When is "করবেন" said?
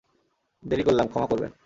1.27-1.51